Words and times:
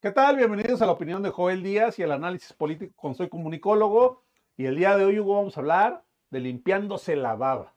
¿Qué 0.00 0.10
tal? 0.12 0.36
Bienvenidos 0.36 0.80
a 0.80 0.86
la 0.86 0.92
opinión 0.92 1.22
de 1.22 1.30
Joel 1.30 1.62
Díaz 1.62 1.98
y 1.98 2.02
el 2.02 2.12
análisis 2.12 2.52
político 2.54 2.94
con 2.96 3.14
Soy 3.14 3.28
Comunicólogo. 3.28 4.22
Y 4.56 4.66
el 4.66 4.76
día 4.76 4.96
de 4.96 5.04
hoy, 5.04 5.18
Hugo, 5.20 5.36
vamos 5.36 5.56
a 5.56 5.60
hablar 5.60 6.04
de 6.30 6.40
limpiándose 6.40 7.16
la 7.16 7.34
baba. 7.34 7.74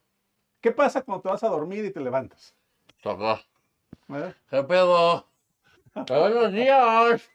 ¿Qué 0.61 0.71
pasa 0.71 1.01
cuando 1.01 1.21
te 1.21 1.29
vas 1.29 1.43
a 1.43 1.49
dormir 1.49 1.83
y 1.83 1.91
te 1.91 1.99
levantas? 1.99 2.55
¿Eh? 4.09 4.33
¿Qué 4.49 4.63
pedo? 4.63 5.27
Buenos 6.07 6.53
días. 6.53 7.29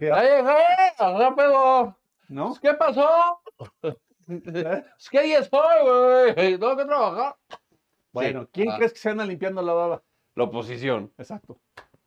Ya. 0.00 0.20
¿Qué 0.22 1.34
pedo? 1.36 1.98
¿No? 2.28 2.54
¿Qué 2.60 2.72
pasó? 2.74 3.40
¿Eh? 3.82 3.94
¿Qué 5.10 5.22
día 5.22 5.38
es 5.40 5.50
hoy, 5.52 6.32
güey? 6.34 6.58
Tengo 6.58 6.76
que 6.78 6.84
trabajar. 6.86 7.36
Bueno, 8.12 8.42
Sí. 8.44 8.48
¿quién 8.52 8.70
Ah, 8.70 8.76
crees 8.78 8.94
que 8.94 8.98
se 9.00 9.10
anda 9.10 9.26
limpiando 9.26 9.60
la 9.60 9.74
baba? 9.74 10.02
La 10.34 10.44
oposición. 10.44 11.12
Exacto. 11.18 11.58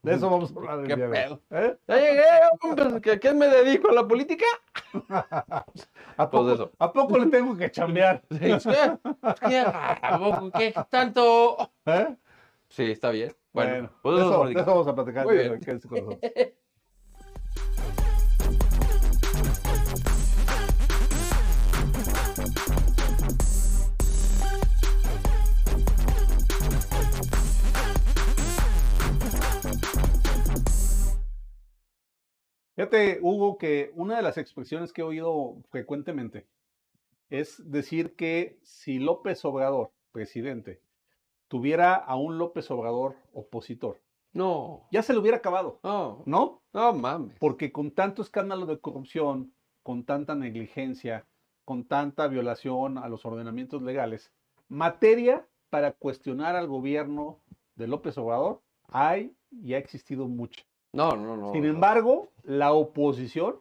De 0.03 0.13
eso 0.13 0.29
vamos 0.29 0.51
a 0.51 0.55
hablar 0.59 0.79
el 0.79 0.87
¿Qué 0.87 0.95
día 0.95 1.09
pedo? 1.09 1.41
¿Eh? 1.49 1.77
Ya 1.87 1.95
llegué. 1.97 3.01
¿Qué, 3.01 3.19
qué 3.19 3.33
me 3.33 3.47
dedico 3.47 3.89
a 3.89 3.93
la 3.93 4.07
política? 4.07 4.45
¿A 5.09 5.65
Pues 6.15 6.29
poco, 6.29 6.51
eso. 6.53 6.71
¿A 6.79 6.93
poco 6.93 7.17
le 7.17 7.25
tengo 7.27 7.55
que 7.57 7.69
chambear? 7.71 8.21
¿Qué? 8.29 8.57
¿Qué? 9.47 9.59
¿A 9.65 10.17
poco? 10.19 10.51
¿Qué 10.51 10.73
tanto? 10.89 11.71
¿Eh? 11.85 12.15
Sí, 12.69 12.91
está 12.91 13.09
bien. 13.11 13.35
Bueno, 13.53 13.71
Bueno, 13.71 13.89
pues 14.01 14.15
de 14.15 14.21
eso 14.21 14.29
eso, 14.31 14.47
es 14.47 14.55
de 14.55 14.61
eso 14.61 14.71
vamos 14.71 14.87
a 14.87 14.95
platicar. 14.95 15.25
Muy 15.25 15.37
bien. 15.37 15.59
con 15.59 16.05
nosotros. 16.05 16.17
Fíjate, 32.77 33.17
Hugo, 33.23 33.57
que 33.57 33.91
una 33.95 34.17
de 34.17 34.21
las 34.21 34.37
expresiones 34.37 34.93
que 34.93 35.01
he 35.01 35.03
oído 35.03 35.55
frecuentemente 35.71 36.45
es 37.31 37.71
decir 37.71 38.15
que 38.15 38.59
si 38.61 38.99
López 38.99 39.43
Obrador, 39.45 39.89
presidente, 40.11 40.79
tuviera 41.47 41.95
a 41.95 42.15
un 42.15 42.37
López 42.37 42.69
Obrador 42.69 43.15
opositor, 43.33 43.99
No, 44.31 44.85
ya 44.91 45.01
se 45.01 45.13
le 45.13 45.17
hubiera 45.17 45.37
acabado, 45.37 45.79
no, 45.83 46.21
¿no? 46.27 46.61
no 46.71 46.93
mames. 46.93 47.39
Porque 47.39 47.71
con 47.71 47.89
tanto 47.89 48.21
escándalo 48.21 48.67
de 48.67 48.79
corrupción, 48.79 49.51
con 49.81 50.03
tanta 50.03 50.35
negligencia, 50.35 51.25
con 51.65 51.83
tanta 51.83 52.27
violación 52.27 52.99
a 52.99 53.09
los 53.09 53.25
ordenamientos 53.25 53.81
legales, 53.81 54.31
materia 54.67 55.47
para 55.71 55.93
cuestionar 55.93 56.55
al 56.55 56.67
gobierno 56.67 57.39
de 57.73 57.87
López 57.87 58.19
Obrador 58.19 58.61
hay 58.89 59.35
y 59.49 59.73
ha 59.73 59.79
existido 59.79 60.27
mucha. 60.27 60.66
No, 60.93 61.15
no, 61.15 61.37
no. 61.37 61.51
Sin 61.53 61.63
no. 61.63 61.69
embargo, 61.69 62.29
la 62.43 62.73
oposición 62.73 63.57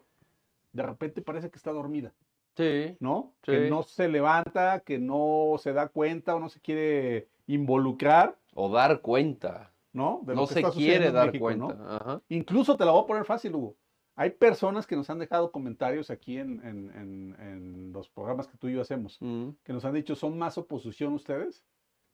de 0.73 0.83
repente 0.83 1.23
parece 1.23 1.51
que 1.51 1.57
está 1.57 1.73
dormida, 1.73 2.13
Sí. 2.57 2.97
¿no? 3.01 3.33
Sí. 3.45 3.53
Que 3.53 3.71
no 3.71 3.83
se 3.83 4.09
levanta, 4.09 4.81
que 4.81 4.99
no 4.99 5.55
se 5.59 5.73
da 5.73 5.89
cuenta 5.89 6.35
o 6.37 6.41
no 6.41 6.49
se 6.49 6.61
quiere 6.61 7.29
involucrar, 7.47 8.37
O 8.55 8.69
dar 8.71 9.01
cuenta. 9.01 9.73
¿no? 9.93 10.21
De 10.25 10.35
lo 10.35 10.43
No 10.43 10.47
que 10.47 10.55
se 10.55 10.61
está 10.61 10.73
quiere 10.73 11.11
dar 11.11 11.27
México, 11.29 11.45
cuenta. 11.45 11.75
¿no? 11.75 11.89
Ajá. 11.91 12.21
Incluso 12.29 12.77
te 12.77 12.85
la 12.85 12.91
voy 12.93 13.03
a 13.05 13.07
poner 13.07 13.25
fácil, 13.25 13.55
Hugo. 13.55 13.77
Hay 14.15 14.31
personas 14.31 14.87
que 14.87 14.95
nos 14.97 15.09
han 15.11 15.19
dejado 15.19 15.51
comentarios 15.51 16.11
aquí 16.11 16.37
en, 16.39 16.61
en- 16.67 16.91
en- 16.95 17.37
en 17.41 17.93
los 17.93 18.09
programas 18.11 18.47
que 18.47 18.57
tú 18.59 18.69
y 18.69 18.75
yo 18.75 18.83
hacemos, 18.83 19.17
Mm. 19.21 19.49
que 19.63 19.73
nos 19.73 19.85
han 19.87 19.95
dicho, 19.95 20.15
¿son 20.15 20.37
más 20.39 20.59
oposición 20.59 21.15
ustedes 21.15 21.63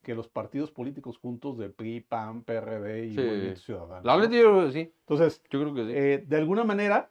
que 0.03 0.14
los 0.14 0.28
partidos 0.28 0.70
políticos 0.70 1.17
juntos 1.19 1.56
de 1.58 1.70
PRI, 1.70 2.00
PAN, 2.00 2.42
PRD 2.42 3.06
y 3.06 3.14
Sí. 3.14 3.20
Movimiento 3.22 3.61
Ciudadano? 3.61 4.03
La 4.05 4.17
neta, 4.19 4.34
yo 4.34 4.50
creo 4.50 4.67
que 4.67 4.72
sí. 4.72 4.92
Entonces, 5.00 5.42
Yo 5.50 5.61
creo 5.61 5.75
que 5.75 5.84
sí. 5.86 5.92
eh, 5.94 6.25
de 6.27 6.36
alguna 6.36 6.64
manera, 6.64 7.11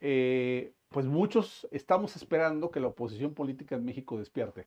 eh, 0.00 0.72
pues 0.88 1.06
muchos 1.06 1.66
estamos 1.70 2.16
esperando 2.16 2.70
que 2.70 2.80
la 2.80 2.86
oposición 2.88 3.34
política 3.34 3.74
en 3.76 3.84
México 3.84 4.18
despierte, 4.18 4.66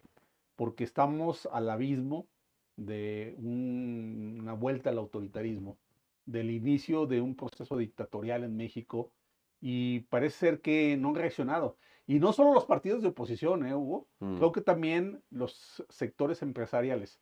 porque 0.56 0.84
estamos 0.84 1.48
al 1.52 1.70
abismo 1.70 2.28
de 2.76 3.36
un- 3.38 4.38
una 4.42 4.54
vuelta 4.54 4.90
al 4.90 4.98
autoritarismo, 4.98 5.78
del 6.26 6.52
inicio 6.52 7.06
de 7.08 7.22
un 7.22 7.36
proceso 7.36 7.78
dictatorial 7.78 8.44
en 8.44 8.56
México, 8.56 9.12
y 9.60 10.02
parece 10.02 10.38
ser 10.38 10.62
que 10.62 10.98
no 10.98 11.10
han 11.10 11.16
reaccionado. 11.16 11.78
Y 12.08 12.20
no 12.20 12.34
solo 12.34 12.54
los 12.54 12.66
partidos 12.66 13.02
de 13.02 13.10
oposición, 13.10 13.66
¿eh, 13.66 13.76
Hugo? 13.76 14.08
Mm. 14.20 14.38
Creo 14.38 14.52
que 14.52 14.62
también 14.62 15.22
los 15.30 15.84
sectores 15.90 16.42
empresariales 16.42 17.20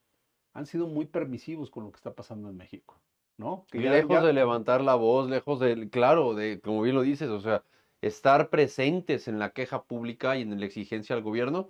han 0.59 0.65
sido 0.65 0.87
muy 0.87 1.05
permisivos 1.05 1.71
con 1.71 1.85
lo 1.85 1.91
que 1.91 1.97
está 1.97 2.13
pasando 2.13 2.49
en 2.49 2.57
México, 2.57 2.99
¿no? 3.37 3.65
Que 3.71 3.79
Y 3.79 3.83
ya- 3.83 3.91
lejos 3.91 4.17
ya- 4.17 4.21
de 4.27 4.33
levantar 4.33 4.81
la 4.81 4.95
voz, 4.95 5.29
lejos 5.29 5.59
de, 5.59 5.89
claro, 5.89 6.33
de, 6.35 6.59
como 6.59 6.81
bien 6.81 6.95
lo 6.95 7.01
dices, 7.01 7.29
o 7.29 7.39
sea, 7.39 7.63
estar 8.01 8.49
presentes 8.49 9.27
en 9.27 9.39
la 9.39 9.51
queja 9.51 9.83
pública 9.83 10.37
y 10.37 10.41
en 10.43 10.59
la 10.59 10.65
exigencia 10.65 11.15
al 11.15 11.23
gobierno, 11.23 11.69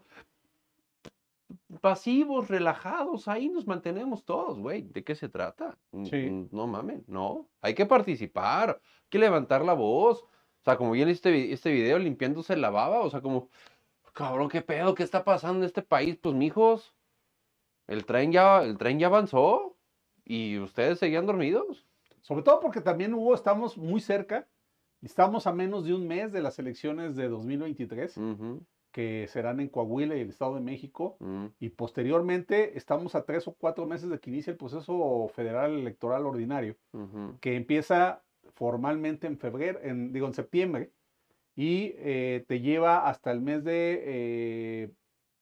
pasivos, 1.81 2.47
relajados, 2.49 3.27
ahí 3.27 3.49
nos 3.49 3.65
mantenemos 3.67 4.23
todos, 4.25 4.59
güey. 4.59 4.83
¿De 4.83 5.03
qué 5.03 5.15
se 5.15 5.29
trata? 5.29 5.77
Mm, 5.91 6.05
Sí. 6.05 6.17
mm, 6.29 6.49
No 6.51 6.67
mames, 6.67 7.07
no. 7.07 7.47
Hay 7.61 7.73
que 7.73 7.85
participar, 7.85 8.69
hay 8.81 9.09
que 9.09 9.19
levantar 9.19 9.63
la 9.63 9.73
voz. 9.73 10.23
O 10.23 10.63
sea, 10.65 10.77
como 10.77 10.91
bien 10.91 11.09
este, 11.09 11.53
este 11.53 11.71
video 11.71 11.97
limpiándose 11.99 12.55
la 12.57 12.69
baba, 12.69 12.99
o 13.01 13.09
sea, 13.09 13.21
como, 13.21 13.49
cabrón, 14.13 14.49
¿qué 14.49 14.61
pedo? 14.61 14.93
¿Qué 14.93 15.03
está 15.03 15.23
pasando 15.23 15.59
en 15.59 15.65
este 15.65 15.81
país? 15.81 16.17
Pues, 16.21 16.35
mijos, 16.35 16.93
el 17.89 18.05
tren 18.05 18.31
ya, 18.31 18.63
el 18.63 18.77
tren 18.77 18.99
ya 18.99 19.07
avanzó 19.07 19.75
y 20.23 20.59
ustedes 20.59 20.99
seguían 20.99 21.25
dormidos. 21.25 21.87
Sobre 22.21 22.43
todo 22.43 22.59
porque 22.59 22.81
también 22.81 23.13
Hugo, 23.13 23.33
estamos 23.33 23.77
muy 23.77 23.99
cerca, 23.99 24.47
estamos 25.01 25.47
a 25.47 25.53
menos 25.53 25.85
de 25.85 25.95
un 25.95 26.07
mes 26.07 26.31
de 26.31 26.41
las 26.41 26.59
elecciones 26.59 27.15
de 27.15 27.27
2023, 27.27 28.17
Ujú, 28.17 28.65
que 28.91 29.27
serán 29.27 29.59
en 29.59 29.69
Coahuila 29.69 30.15
y 30.15 30.21
el 30.21 30.29
Estado 30.29 30.55
de 30.55 30.61
México, 30.61 31.17
mm, 31.19 31.45
y 31.59 31.69
posteriormente 31.69 32.77
estamos 32.77 33.15
a 33.15 33.23
tres 33.23 33.47
o 33.47 33.53
cuatro 33.53 33.87
meses 33.87 34.09
de 34.09 34.19
que 34.19 34.29
inicie 34.29 34.51
el 34.51 34.57
proceso 34.57 35.27
federal 35.33 35.71
electoral 35.73 36.25
ordinario, 36.25 36.75
que 37.39 37.55
empieza 37.55 38.23
formalmente 38.53 39.25
en 39.25 39.37
febrero, 39.37 39.79
en, 39.81 40.11
digo 40.11 40.27
en 40.27 40.33
septiembre, 40.33 40.91
y 41.55 41.93
eh, 41.97 42.45
te 42.47 42.61
lleva 42.61 43.09
hasta 43.09 43.31
el 43.31 43.41
mes 43.41 43.63
de 43.63 44.03
eh, 44.05 44.91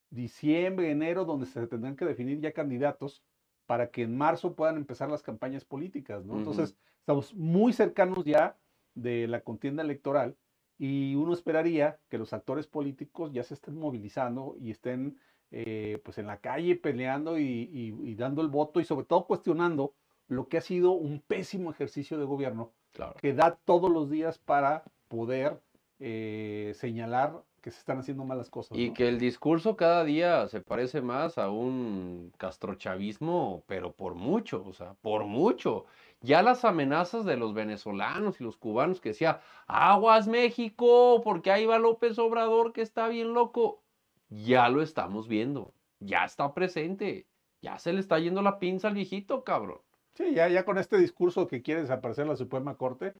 diciembre, 0.09 0.91
enero, 0.91 1.25
donde 1.25 1.45
se 1.45 1.65
tendrán 1.67 1.95
que 1.95 2.05
definir 2.05 2.39
ya 2.39 2.51
candidatos 2.53 3.23
para 3.65 3.91
que 3.91 4.03
en 4.03 4.17
marzo 4.17 4.55
puedan 4.55 4.77
empezar 4.77 5.09
las 5.09 5.23
campañas 5.23 5.65
políticas, 5.65 6.25
¿no? 6.25 6.37
Entonces, 6.37 6.77
estamos 6.99 7.33
muy 7.35 7.73
cercanos 7.73 8.23
ya 8.23 8.57
de 8.95 9.27
la 9.27 9.41
contienda 9.41 9.83
electoral 9.83 10.37
y 10.77 11.15
uno 11.15 11.33
esperaría 11.33 11.99
que 12.09 12.17
los 12.17 12.33
actores 12.33 12.67
políticos 12.67 13.31
ya 13.33 13.43
se 13.43 13.53
estén 13.55 13.75
movilizando 13.77 14.55
y 14.59 14.71
estén 14.71 15.17
eh, 15.51 16.01
pues 16.03 16.17
en 16.17 16.27
la 16.27 16.39
calle 16.39 16.75
peleando 16.75 17.37
y, 17.39 17.43
y- 17.43 18.09
y 18.09 18.15
dando 18.15 18.41
el 18.41 18.49
voto 18.49 18.79
y 18.79 18.85
sobre 18.85 19.05
todo 19.05 19.25
cuestionando 19.27 19.93
lo 20.27 20.47
que 20.49 20.57
ha 20.57 20.61
sido 20.61 20.91
un 20.91 21.21
pésimo 21.21 21.71
ejercicio 21.71 22.17
de 22.17 22.25
gobierno 22.25 22.73
Claro. 22.91 23.13
que 23.21 23.33
da 23.33 23.55
todos 23.63 23.89
los 23.91 24.09
días 24.09 24.39
para 24.39 24.83
poder 25.07 25.61
eh, 25.99 26.73
señalar 26.75 27.43
que 27.61 27.71
se 27.71 27.79
están 27.79 27.99
haciendo 27.99 28.23
malas 28.23 28.49
cosas. 28.49 28.77
Y 28.77 28.89
¿no? 28.89 28.93
que 28.93 29.07
el 29.07 29.19
discurso 29.19 29.75
cada 29.75 30.03
día 30.03 30.47
se 30.47 30.61
parece 30.61 31.01
más 31.01 31.37
a 31.37 31.49
un 31.49 32.31
castrochavismo, 32.37 33.63
pero 33.67 33.93
por 33.93 34.15
mucho, 34.15 34.63
o 34.65 34.73
sea, 34.73 34.93
por 35.01 35.25
mucho. 35.25 35.85
Ya 36.21 36.41
las 36.41 36.65
amenazas 36.65 37.25
de 37.25 37.37
los 37.37 37.53
venezolanos 37.53 38.39
y 38.41 38.43
los 38.43 38.57
cubanos 38.57 39.01
que 39.01 39.09
decía, 39.09 39.41
aguas 39.67 40.27
México, 40.27 41.21
porque 41.23 41.51
ahí 41.51 41.65
va 41.65 41.79
López 41.79 42.17
Obrador 42.19 42.73
que 42.73 42.81
está 42.81 43.07
bien 43.07 43.33
loco, 43.33 43.81
ya 44.29 44.69
lo 44.69 44.81
estamos 44.81 45.27
viendo, 45.27 45.73
ya 45.99 46.25
está 46.25 46.53
presente, 46.53 47.27
ya 47.61 47.77
se 47.79 47.93
le 47.93 47.99
está 47.99 48.19
yendo 48.19 48.41
la 48.41 48.59
pinza 48.59 48.87
al 48.87 48.95
viejito, 48.95 49.43
cabrón. 49.43 49.79
Sí, 50.15 50.33
ya, 50.33 50.47
ya 50.47 50.65
con 50.65 50.79
este 50.79 50.97
discurso 50.97 51.47
que 51.47 51.61
quiere 51.61 51.81
desaparecer 51.81 52.25
la 52.25 52.35
Suprema 52.35 52.75
Corte, 52.75 53.13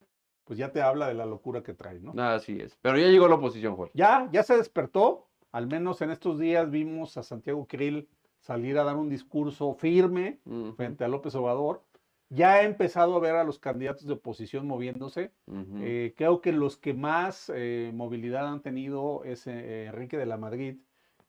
pues 0.48 0.58
ya 0.58 0.72
te 0.72 0.82
habla 0.82 1.08
de 1.08 1.14
la 1.14 1.26
locura 1.26 1.62
que 1.62 1.74
trae, 1.74 2.00
¿no? 2.00 2.14
Así 2.24 2.58
es. 2.60 2.78
Pero 2.82 2.98
ya 2.98 3.08
llegó 3.08 3.28
la 3.28 3.36
oposición, 3.36 3.76
Joel. 3.76 3.92
Ya, 3.94 4.30
ya 4.32 4.44
se 4.44 4.56
despertó, 4.56 5.28
al 5.52 5.68
menos 5.68 6.02
en 6.02 6.10
estos 6.10 6.40
días 6.40 6.72
vimos 6.72 7.18
a 7.18 7.24
Santiago 7.24 7.68
Krill 7.68 8.08
salir 8.40 8.78
a 8.78 8.86
dar 8.86 8.96
un 8.96 9.10
discurso 9.10 9.74
firme 9.74 10.40
frente 10.78 11.04
a 11.04 11.10
López 11.10 11.36
Obrador. 11.36 11.84
Ya 12.30 12.56
ha 12.56 12.64
empezado 12.64 13.16
a 13.16 13.20
ver 13.20 13.36
a 13.36 13.44
los 13.44 13.60
candidatos 13.60 14.06
de 14.06 14.14
oposición 14.14 14.68
moviéndose. 14.68 15.32
Eh, 15.80 16.14
creo 16.16 16.42
que 16.42 16.54
los 16.54 16.78
que 16.78 16.94
más 16.94 17.52
eh, 17.54 17.92
movilidad 17.94 18.48
han 18.48 18.62
tenido 18.62 19.24
es 19.26 19.48
eh, 19.48 19.86
Enrique 19.86 20.18
de 20.18 20.26
la 20.26 20.38
Madrid 20.38 20.78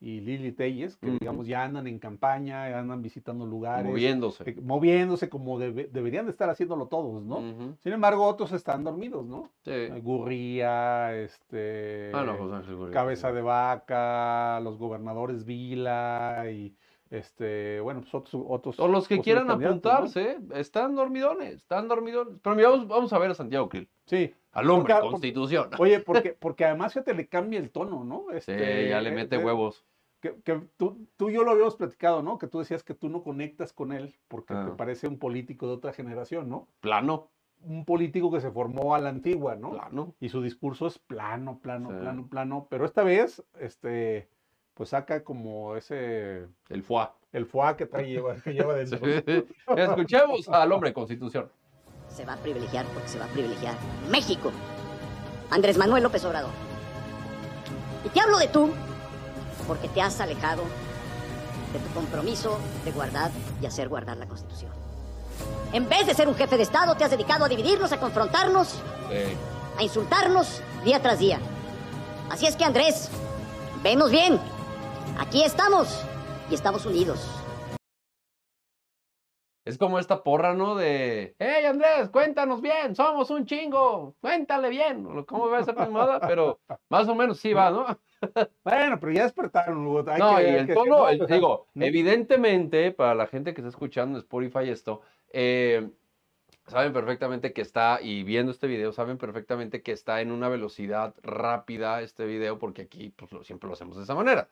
y 0.01 0.21
Lili 0.21 0.53
Telles, 0.53 0.97
que 0.97 1.11
digamos 1.11 1.49
ya 1.49 1.65
andan 1.65 1.87
en 1.89 1.99
campaña, 1.99 2.79
andan 2.79 3.03
visitando 3.03 3.45
lugares, 3.45 3.91
Moviéndose. 3.91 4.49
eh, 4.49 4.57
moviéndose 4.63 5.29
como 5.29 5.59
debe- 5.59 5.89
deberían 5.93 6.27
de 6.27 6.31
estar 6.31 6.49
haciéndolo 6.49 6.87
todos, 6.87 7.25
¿no? 7.25 7.43
Sin 7.81 7.93
embargo, 7.93 8.25
otros 8.25 8.53
están 8.53 8.85
dormidos, 8.85 9.27
¿no? 9.27 9.51
sí. 9.65 9.71
Eh, 9.73 10.01
Gurría, 10.03 11.15
este, 11.17 12.13
Ah, 12.15 12.23
no, 12.25 12.37
José 12.37 12.55
Ángel 12.57 12.77
Gurría. 12.77 12.93
Cabeza 12.95 13.33
de 13.33 13.43
Vaca, 13.43 14.61
los 14.61 14.79
gobernadores 14.79 15.45
Vila 15.45 16.45
y 16.53 16.75
este, 17.11 17.81
bueno, 17.81 18.01
pues 18.01 18.15
otros, 18.15 18.43
otros. 18.49 18.79
O 18.81 18.89
los 18.89 19.09
que 19.09 19.21
quieran 19.21 19.47
candidatos, 19.47 19.85
¿no? 19.85 19.91
apuntarse, 19.93 20.39
están 20.55 20.95
dormidones, 20.95 21.55
están 21.57 21.89
dormidones. 21.89 22.35
Pero 22.43 22.57
mira, 22.57 22.69
vamos, 22.71 22.89
vamos 22.89 23.13
a 23.13 23.19
ver 23.19 23.31
a 23.31 23.35
Santiago 23.35 23.69
Krill. 23.69 23.89
Sí. 24.07 24.35
Al 24.53 24.71
hombre, 24.71 24.95
Porque- 24.95 25.11
constitución. 25.11 25.71
Oye, 25.79 26.01
porque, 26.01 26.31
porque 26.39 26.65
además 26.65 26.93
se 26.93 27.03
te 27.03 27.15
le 27.15 27.29
cambia 27.29 27.59
el 27.59 27.71
tono, 27.71 28.05
¿no? 28.05 28.25
Sí, 28.31 28.37
Este, 28.37 28.89
ya 28.89 29.01
le 29.01 29.11
eh, 29.11 29.15
mete 29.15 29.37
eh, 29.37 29.45
huevos. 29.45 29.85
Que, 30.21 30.35
que 30.43 30.61
tú, 30.77 31.07
tú 31.17 31.31
y 31.31 31.35
yo 31.35 31.45
lo 31.45 31.53
habíamos 31.53 31.77
platicado, 31.77 32.23
¿no? 32.23 32.39
Que 32.39 32.49
tú 32.49 32.59
decías 32.59 32.83
que 32.83 32.93
tú 32.95 33.09
no 33.09 33.23
conectas 33.23 33.73
con 33.73 33.93
él 33.93 34.17
porque 34.27 34.53
te 34.55 34.61
Ah. 34.61 34.75
parece 34.77 35.07
un 35.07 35.19
político 35.19 35.69
de 35.69 35.75
otra 35.75 35.93
generación, 35.93 36.49
¿no? 36.49 36.69
Plano, 36.81 37.29
Un 37.61 37.85
político 37.85 38.31
que 38.31 38.41
se 38.41 38.53
formó 38.53 38.95
a 38.95 39.01
la 39.01 39.09
antigua, 39.09 39.57
¿no? 39.57 39.71
plano. 39.71 40.15
Y 40.21 40.29
su 40.29 40.41
discurso 40.43 40.87
es 40.87 40.99
plano, 41.01 41.59
plano, 41.61 41.91
Sí. 41.91 41.97
plano, 42.01 42.27
plano. 42.29 42.67
Pero 42.71 42.85
esta 42.85 43.03
vez, 43.03 43.45
este, 43.59 44.29
pues 44.79 44.91
saca 44.91 45.23
como 45.25 45.75
ese, 45.77 46.47
El 46.71 46.83
foie. 46.85 47.09
el 47.33 47.45
foie 47.47 47.77
que 47.77 47.85
trae, 47.87 48.07
lleva- 48.07 48.37
que 48.37 48.53
lleva 48.55 48.75
dentro. 48.77 49.01
Escuchemos 49.77 50.49
al 50.49 50.73
hombre 50.73 50.95
constitución. 50.95 51.51
Se 52.09 52.25
va 52.25 52.33
a 52.35 52.37
privilegiar 52.37 52.87
porque 52.95 53.09
se 53.09 53.19
va 53.19 53.27
a 53.27 53.29
privilegiar 53.29 53.75
México. 54.09 54.51
Andrés 55.51 55.77
Manuel 55.77 56.03
López 56.05 56.25
Obrador. 56.25 56.51
Y 58.05 58.09
te 58.11 58.21
hablo 58.21 58.39
de 58.39 58.49
tú 58.49 58.71
porque 59.67 59.89
te 59.89 60.01
has 60.01 60.21
alejado 60.21 60.63
de 61.73 61.79
tu 61.81 61.93
compromiso 61.93 62.59
de 62.85 62.93
guardar 62.93 63.31
y 63.61 63.67
hacer 63.67 63.89
guardar 63.89 64.17
la 64.17 64.27
Constitución. 64.27 64.71
En 65.73 65.89
vez 65.89 66.07
de 66.07 66.15
ser 66.15 66.29
un 66.29 66.35
jefe 66.35 66.57
de 66.57 66.63
Estado, 66.63 66.95
te 66.97 67.05
has 67.05 67.11
dedicado 67.11 67.45
a 67.45 67.49
dividirnos, 67.49 67.93
a 67.93 67.99
confrontarnos, 68.01 68.81
a 69.77 69.83
insultarnos 69.83 70.63
día 70.85 71.03
tras 71.03 71.19
día. 71.19 71.39
Así 72.31 72.47
es 72.47 72.57
que 72.57 72.65
Andrés, 72.65 73.11
venos 73.83 74.11
bien. 74.11 74.39
Aquí 75.17 75.43
estamos 75.43 76.05
y 76.51 76.55
estamos 76.55 76.85
unidos. 76.87 77.45
Es 79.65 79.77
como 79.77 79.99
esta 79.99 80.23
porra, 80.23 80.55
¿no? 80.55 80.75
De, 80.77 81.37
hey 81.39 81.65
Andrés, 81.67 82.09
cuéntanos 82.11 82.63
bien, 82.63 82.97
somos 82.97 83.29
un 83.31 83.45
chingo, 83.45 84.15
cuéntale 84.21 84.71
bien. 84.71 85.25
¿Cómo 85.27 85.51
va 85.51 85.59
a 85.59 85.65
ser 85.65 85.77
mi 85.77 85.89
moda? 85.89 86.21
Pero 86.21 86.61
más 86.89 87.07
o 87.09 87.15
menos 87.15 87.39
sí 87.39 87.53
va, 87.53 87.71
¿no? 87.71 87.87
Bueno, 88.65 88.99
pero 88.99 89.13
ya 89.13 89.23
despertaron, 89.25 89.87
Hugo. 89.87 90.05
hay 90.11 90.19
no, 90.19 90.37
que- 90.37 90.43
y 90.43 90.55
el 90.55 90.67
que- 90.67 90.75
tono, 90.75 90.99
no, 90.99 91.09
el- 91.09 91.27
digo, 91.27 91.67
no- 91.75 91.85
evidentemente, 91.85 92.91
para 92.93 93.15
la 93.15 93.27
gente 93.27 93.53
que 93.55 93.61
está 93.61 93.69
escuchando 93.69 94.19
en 94.19 94.23
Spotify 94.25 94.71
esto, 94.71 95.03
eh, 95.33 95.89
saben 96.67 96.93
perfectamente 96.95 97.53
que 97.53 97.61
está, 97.61 98.01
y 98.03 98.23
viendo 98.25 98.51
este 98.51 98.67
video, 98.67 98.93
saben 98.93 99.19
perfectamente 99.19 99.83
que 99.83 99.93
está 99.93 100.21
en 100.23 100.33
una 100.33 100.49
velocidad 100.49 101.15
rápida 101.23 102.01
este 102.03 102.25
video, 102.25 102.59
porque 102.59 102.83
aquí 102.83 103.11
pues, 103.11 103.31
lo- 103.33 103.45
siempre 103.45 103.69
lo 103.69 103.75
hacemos 103.75 103.99
de 103.99 104.03
esa 104.05 104.15
manera. 104.15 104.49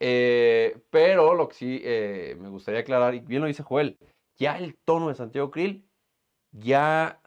Eh, 0.00 0.78
pero 0.90 1.34
lo 1.34 1.48
que 1.48 1.54
sí 1.54 1.80
eh, 1.82 2.36
me 2.38 2.48
gustaría 2.48 2.80
aclarar, 2.80 3.14
y 3.14 3.20
bien 3.20 3.40
lo 3.42 3.46
dice 3.48 3.62
Joel, 3.62 3.98
ya 4.36 4.58
el 4.58 4.76
tono 4.76 5.08
de 5.08 5.14
Santiago 5.14 5.50
Krill 5.50 5.84
ya, 6.52 7.20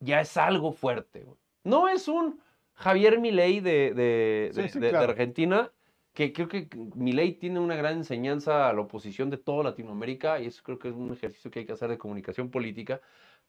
ya 0.00 0.20
es 0.20 0.36
algo 0.36 0.72
fuerte. 0.72 1.20
güey. 1.24 1.38
No 1.64 1.88
es 1.88 2.08
un 2.08 2.40
Javier 2.74 3.20
Milei 3.20 3.60
de, 3.60 3.92
de- 3.94 4.50
Sí, 4.52 4.62
de- 4.62 4.68
sí, 4.68 4.78
de- 4.80 4.86
de 4.86 4.90
claro. 4.90 5.10
Argentina, 5.10 5.70
que 6.12 6.32
creo 6.32 6.48
que 6.48 6.68
Milei 6.94 7.32
tiene 7.34 7.58
una 7.60 7.76
gran 7.76 7.96
enseñanza 7.96 8.68
a 8.68 8.72
la 8.72 8.80
oposición 8.82 9.30
de 9.30 9.38
toda 9.38 9.64
Latinoamérica, 9.64 10.40
y 10.40 10.46
eso 10.46 10.62
creo 10.64 10.78
que 10.78 10.88
es 10.88 10.94
un 10.94 11.12
ejercicio 11.12 11.50
que 11.50 11.60
hay 11.60 11.66
que 11.66 11.72
hacer 11.72 11.88
de 11.88 11.98
comunicación 11.98 12.50
política. 12.50 13.00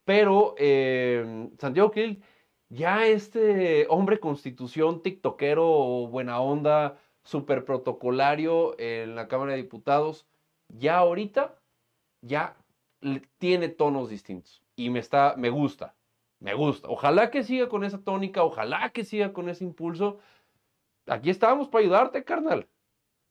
Pero 0.05 0.55
eh, 0.57 1.49
Santiago 1.57 1.91
Krill, 1.91 2.21
ya 2.69 3.05
este 3.07 3.85
hombre 3.89 4.19
constitución, 4.19 5.01
tiktokero, 5.01 6.07
buena 6.07 6.39
onda, 6.39 6.99
súper 7.23 7.65
protocolario 7.65 8.79
en 8.79 9.15
la 9.15 9.27
Cámara 9.27 9.51
de 9.51 9.63
Diputados, 9.63 10.25
ya 10.69 10.97
ahorita, 10.97 11.55
ya 12.21 12.57
tiene 13.37 13.69
tonos 13.69 14.09
distintos. 14.09 14.61
Y 14.75 14.89
me 14.89 14.99
está, 14.99 15.35
me 15.37 15.49
gusta, 15.49 15.95
me 16.39 16.53
gusta. 16.53 16.87
Ojalá 16.89 17.31
que 17.31 17.43
siga 17.43 17.69
con 17.69 17.83
esa 17.83 18.01
tónica, 18.01 18.43
ojalá 18.43 18.91
que 18.91 19.03
siga 19.03 19.33
con 19.33 19.49
ese 19.49 19.63
impulso. 19.63 20.19
Aquí 21.07 21.29
estamos 21.29 21.67
para 21.69 21.83
ayudarte, 21.83 22.23
carnal. 22.23 22.67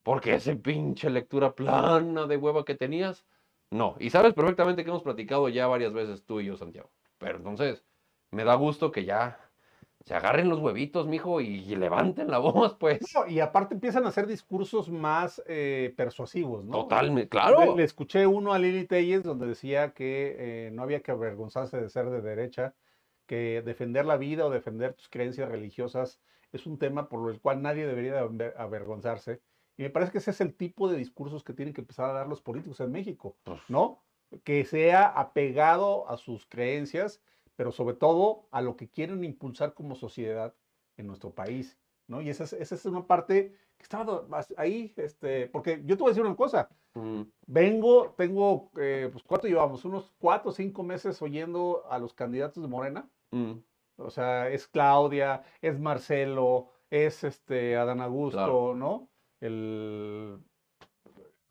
Porque 0.03 0.35
ese 0.35 0.57
pinche 0.57 1.11
lectura 1.11 1.55
plana 1.55 2.27
de 2.27 2.37
hueva 2.37 2.65
que 2.65 2.75
tenías, 2.75 3.25
no. 3.71 3.97
Y 3.99 4.11
sabes 4.11 4.35
perfectamente 4.35 4.85
que 4.85 4.91
hemos 4.91 5.03
platicado 5.03 5.49
ya 5.49 5.67
varias 5.67 5.93
veces 5.93 6.25
tú 6.25 6.41
y 6.41 6.47
yo, 6.47 6.57
Santiago. 6.57 6.91
Pero 7.19 7.39
entonces, 7.39 7.85
me 8.31 8.45
da 8.45 8.55
gusto 8.55 8.91
que 8.91 9.05
ya 9.05 9.39
se 10.05 10.15
agarren 10.15 10.49
los 10.49 10.59
huevitos, 10.61 11.07
mijo, 11.07 11.41
y, 11.41 11.47
y 11.61 11.77
levanten 11.77 12.31
la 12.31 12.39
voz, 12.39 12.75
pues. 12.75 12.99
No, 13.15 13.27
y 13.27 13.41
aparte 13.41 13.75
empiezan 13.75 14.05
a 14.05 14.09
hacer 14.09 14.27
discursos 14.27 14.91
más 14.91 15.43
eh, 15.47 15.93
persuasivos, 15.97 16.65
¿no? 16.65 16.73
Totalmente, 16.73 17.25
Le, 17.25 17.29
claro. 17.29 17.77
le 17.77 17.85
escuché 17.85 18.27
uno 18.27 18.53
a 18.53 18.59
Lili 18.59 18.87
Telles 18.87 19.23
donde 19.23 19.47
decía 19.47 19.93
que 19.93 20.37
eh, 20.67 20.71
no 20.73 20.83
había 20.83 21.01
que 21.03 21.11
avergonzarse 21.13 21.81
de 21.81 21.89
ser 21.89 22.11
de 22.11 22.21
derecha, 22.23 22.75
que 23.27 23.63
defender 23.65 24.05
la 24.05 24.17
vida 24.17 24.47
o 24.47 24.51
defender 24.51 24.95
tus 24.95 25.09
creencias 25.09 25.49
religiosas 25.49 26.21
es 26.53 26.67
un 26.67 26.79
tema 26.79 27.09
por 27.09 27.31
el 27.31 27.41
cual 27.41 27.63
nadie 27.63 27.87
debería 27.87 28.15
de 28.15 28.21
aver- 28.21 28.55
avergonzarse. 28.57 29.41
Y 29.77 29.83
me 29.83 29.91
parece 29.91 30.13
que 30.13 30.19
ese 30.19 30.33
es 30.33 30.41
el 30.41 30.55
tipo 30.55 30.89
de 30.89 30.99
discursos 30.99 31.43
que 31.45 31.55
tienen 31.55 31.73
que 31.75 31.81
empezar 31.81 32.11
a 32.11 32.13
dar 32.13 32.29
los 32.29 32.43
políticos 32.43 32.81
en 32.81 32.93
México, 32.93 33.37
Pues, 33.45 33.61
¿no? 33.69 34.03
Que 34.45 34.65
sea 34.65 35.07
apegado 35.07 36.09
a 36.09 36.17
sus 36.19 36.47
creencias, 36.47 37.23
pero 37.63 37.71
sobre 37.71 37.95
todo 37.95 38.49
a 38.51 38.61
lo 38.61 38.75
que 38.77 38.89
quieren 38.91 39.23
impulsar 39.23 39.73
como 39.73 39.95
sociedad 39.95 40.53
en 40.97 41.07
nuestro 41.07 41.31
país, 41.31 41.79
¿no? 42.09 42.21
Y 42.21 42.29
esa 42.29 42.43
es, 42.43 42.55
esa 42.55 42.75
es 42.75 42.85
una 42.87 43.07
parte 43.07 43.53
que 43.79 43.83
estaba 43.85 44.27
ahí, 44.57 44.93
este, 44.97 45.47
porque 45.47 45.81
yo 45.85 45.97
te 45.97 46.03
voy 46.03 46.09
a 46.09 46.11
decir 46.13 46.25
una 46.27 46.35
cosa, 46.35 46.69
mm, 46.95 47.23
vengo, 47.47 48.15
tengo, 48.17 48.73
eh, 48.81 49.09
pues, 49.13 49.23
¿cuánto 49.23 49.47
llevamos? 49.47 49.85
Unos 49.85 50.13
cuatro 50.19 50.51
o 50.51 50.53
cinco 50.53 50.83
meses 50.83 51.23
oyendo 51.23 51.85
a 51.89 52.01
los 52.01 52.15
candidatos 52.15 52.61
de 52.65 52.69
Morena, 52.69 53.09
mm, 53.31 53.53
o 53.99 54.11
sea, 54.11 54.49
es 54.49 54.67
Claudia, 54.67 55.45
es 55.61 55.79
Marcelo, 55.79 56.71
es 56.91 57.23
este 57.23 57.77
Adán 57.77 58.01
Augusto, 58.01 58.39
Claro. 58.39 58.75
¿no? 58.75 59.09
El 59.39 60.41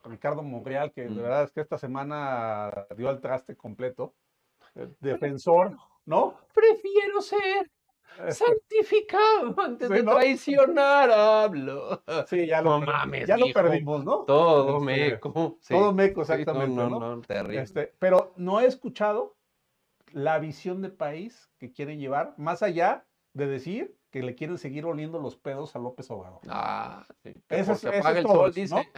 Ricardo 0.03 0.43
Monreal, 0.43 0.91
que 0.91 1.07
Mm. 1.07 1.15
de 1.15 1.21
verdad 1.21 1.43
es 1.43 1.51
que 1.53 1.61
esta 1.61 1.77
semana 1.77 2.85
dio 2.97 3.07
al 3.07 3.21
traste 3.21 3.55
completo. 3.55 4.13
El 4.75 4.95
defensor, 5.01 5.77
¿no? 6.05 6.35
Prefiero 6.53 7.21
ser 7.21 7.71
Este, 8.27 8.45
santificado 8.45 9.55
antes 9.61 9.87
Sí, 9.87 9.93
de 9.93 10.03
¿no? 10.03 10.13
traicionar, 10.15 11.11
hablo. 11.11 12.03
sí, 12.27 12.45
ya 12.45 12.61
lo, 12.61 12.79
No 12.79 12.85
mames, 12.85 13.27
ya 13.27 13.37
lo 13.37 13.47
perdimos, 13.53 14.03
¿no? 14.03 14.19
Todo 14.25 14.77
Este, 14.89 15.11
meco. 15.11 15.57
sí. 15.61 15.73
Todo 15.73 15.93
meco, 15.93 16.21
exactamente, 16.21 16.75
no, 16.75 16.89
¿no? 16.89 16.99
no, 17.15 17.21
terrible. 17.21 17.61
Este, 17.61 17.93
pero 17.99 18.33
no 18.35 18.59
he 18.59 18.65
escuchado 18.65 19.37
la 20.11 20.39
visión 20.39 20.81
de 20.81 20.89
país 20.89 21.49
que 21.57 21.71
quieren 21.71 21.99
llevar, 21.99 22.33
más 22.37 22.61
allá 22.63 23.05
de 23.33 23.47
decir 23.47 23.95
que 24.09 24.21
le 24.23 24.35
quieren 24.35 24.57
seguir 24.57 24.85
oliendo 24.85 25.19
los 25.19 25.37
pedos 25.37 25.73
a 25.77 25.79
López 25.79 26.11
Obrador. 26.11 26.41
Ah, 26.49 27.05
sí. 27.23 27.33
Eso 27.47 27.71
es- 27.71 27.85
apaga 27.85 28.19
el 28.19 28.27
sol, 28.27 28.53
dice. 28.53 28.89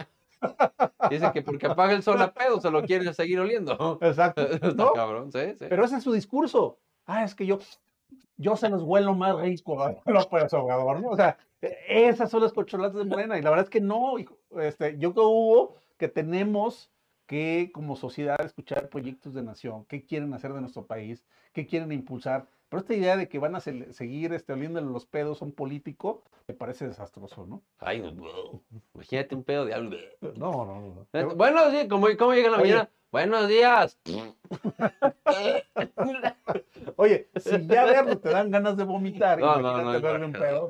Dice 1.08 1.30
que 1.32 1.42
porque 1.42 1.66
apaga 1.66 1.92
el 1.92 2.02
sol 2.02 2.20
a 2.20 2.34
pedo 2.34 2.60
se 2.60 2.70
lo 2.70 2.82
quieren 2.82 3.14
seguir 3.14 3.38
oliendo. 3.38 3.98
Exacto. 4.02 4.42
Está 4.50 4.72
¿no? 4.74 4.92
cabrón, 4.92 5.30
sí, 5.30 5.38
sí. 5.56 5.66
Pero 5.68 5.84
ese 5.84 5.96
es 5.98 6.02
su 6.02 6.12
discurso. 6.12 6.80
Ah, 7.06 7.24
es 7.24 7.34
que 7.34 7.46
yo, 7.46 7.58
yo 8.36 8.56
se 8.56 8.68
los 8.68 8.82
huelo 8.82 9.14
más 9.14 9.36
rico 9.40 9.82
a 9.82 9.94
López 10.06 10.52
Obrador, 10.54 11.00
¿no? 11.00 11.10
O 11.10 11.16
sea, 11.16 11.38
e- 11.60 12.08
esas 12.08 12.30
son 12.30 12.42
las 12.42 12.52
cocholatas 12.52 12.96
de 12.98 13.04
Morena. 13.04 13.38
Y 13.38 13.42
la 13.42 13.50
verdad 13.50 13.64
es 13.64 13.70
que 13.70 13.80
no. 13.80 14.14
Este, 14.60 14.98
yo 14.98 15.12
creo, 15.12 15.28
Hugo, 15.28 15.76
que 15.96 16.08
tenemos 16.08 16.90
que 17.26 17.70
como 17.72 17.96
sociedad 17.96 18.40
escuchar 18.44 18.88
proyectos 18.88 19.34
de 19.34 19.42
nación, 19.42 19.86
qué 19.86 20.04
quieren 20.04 20.32
hacer 20.34 20.52
de 20.52 20.60
nuestro 20.60 20.86
país, 20.86 21.24
qué 21.52 21.66
quieren 21.66 21.92
impulsar. 21.92 22.48
Pero 22.74 22.80
esta 22.82 22.94
idea 22.94 23.16
de 23.16 23.28
que 23.28 23.38
van 23.38 23.54
a 23.54 23.60
se- 23.60 23.92
seguir 23.92 24.32
este, 24.32 24.52
oliéndole 24.52 24.88
los 24.90 25.06
pedos 25.06 25.40
a 25.40 25.44
un 25.44 25.52
político, 25.52 26.24
me 26.48 26.54
parece 26.54 26.88
desastroso, 26.88 27.46
¿no? 27.46 27.62
Ay, 27.78 28.00
wow. 28.00 28.64
imagínate 28.96 29.36
un 29.36 29.44
pedo 29.44 29.64
de 29.64 29.74
algo. 29.74 29.94
No, 30.34 30.64
no, 30.66 30.80
no. 30.80 31.02
Eh, 31.02 31.06
Pero- 31.12 31.36
Buenos 31.36 31.70
días, 31.70 31.86
¿cómo, 31.88 32.08
cómo 32.18 32.32
llega 32.34 32.50
la 32.50 32.56
Oye. 32.58 32.72
mañana? 32.72 32.90
Buenos 33.12 33.46
días. 33.46 33.96
Oye, 36.96 37.28
si 37.36 37.64
ya 37.68 37.84
verlo 37.84 38.18
te 38.18 38.30
dan 38.30 38.50
ganas 38.50 38.76
de 38.76 38.82
vomitar, 38.82 39.38
No, 39.38 39.54
no, 39.60 39.70
imagínate 39.70 40.00
no, 40.00 40.12
verle 40.12 40.26
un 40.26 40.32
pedo, 40.32 40.68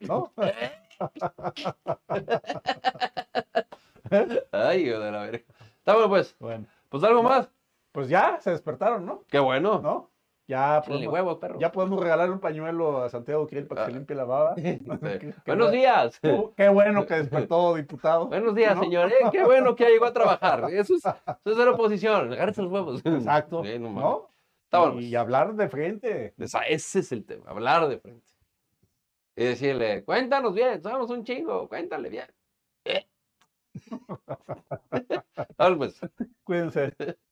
¿no? 0.00 0.32
Ay, 4.52 4.88
hijo 4.88 4.98
de 4.98 5.12
la 5.12 5.22
verga. 5.24 5.44
Está 5.76 5.92
bueno, 5.92 6.08
pues. 6.08 6.34
Bueno, 6.38 6.64
Pues 6.88 7.04
algo 7.04 7.22
más. 7.22 7.50
pues 7.92 8.08
ya 8.08 8.40
se 8.40 8.48
despertaron, 8.50 9.04
¿no? 9.04 9.24
Qué 9.28 9.38
bueno. 9.38 9.80
¿No? 9.82 10.10
Ya 10.48 10.82
podemos, 10.84 11.12
huevos, 11.12 11.36
perro. 11.38 11.58
ya 11.60 11.70
podemos 11.70 12.00
regalar 12.00 12.30
un 12.30 12.40
pañuelo 12.40 13.02
a 13.02 13.10
Santiago 13.10 13.46
Krill 13.46 13.66
para 13.66 13.82
que 13.82 13.90
se 13.90 13.92
Ah. 13.92 13.98
limpie 13.98 14.16
la 14.16 14.24
baba. 14.24 14.54
Sí. 14.56 14.80
Qué- 14.82 15.18
qué 15.18 15.34
Buenos 15.46 15.68
bu- 15.68 15.72
días. 15.72 16.20
Qué, 16.56 16.68
bueno 16.70 17.04
que 17.06 17.14
despertó 17.14 17.74
diputado. 17.76 18.28
Buenos 18.28 18.54
días, 18.54 18.74
¿no? 18.76 18.82
señor. 18.82 19.10
eh, 19.12 19.28
Qué 19.30 19.44
bueno 19.44 19.76
que 19.76 19.84
llegó 19.90 20.06
a 20.06 20.12
trabajar. 20.14 20.64
Eso 20.72 20.94
es, 20.94 21.04
eso 21.04 21.38
es 21.44 21.56
de 21.56 21.64
la 21.66 21.70
oposición. 21.72 22.32
Agárrese 22.32 22.62
los 22.62 22.72
huevos. 22.72 23.02
Exacto. 23.04 23.62
Sí, 23.62 23.78
no 23.78 24.28
Y 24.98 25.14
hablar 25.16 25.54
de 25.54 25.68
frente. 25.68 26.34
Esa- 26.38 26.62
ese 26.62 27.00
es 27.00 27.12
el 27.12 27.24
tema, 27.26 27.50
hablar 27.50 27.86
de 27.88 27.98
frente. 27.98 28.26
Y 29.36 29.44
decirle, 29.44 30.02
cuéntanos 30.04 30.52
bien, 30.54 30.82
somos 30.82 31.10
un 31.10 31.24
chingo, 31.24 31.68
cuéntale 31.68 32.08
bien. 32.08 32.26
Eh. 32.86 33.06
Cuídense. 36.44 36.94